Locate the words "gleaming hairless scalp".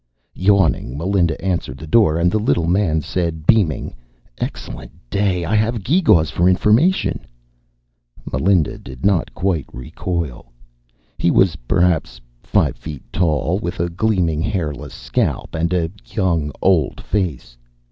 13.91-15.53